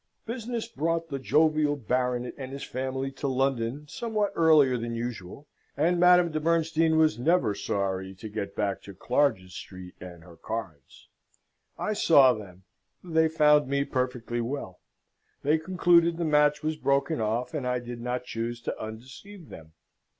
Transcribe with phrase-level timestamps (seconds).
[0.25, 5.45] Business brought the jovial Baronet and his family to London somewhat earlier than usual,
[5.77, 10.37] and Madame de Bernstein was never sorry to get back to Clarges Street and her
[10.37, 11.07] cards.
[11.77, 12.63] I saw them.
[13.03, 14.79] They found me perfectly well.
[15.43, 19.73] They concluded the match was broken off, and I did not choose to undeceive them.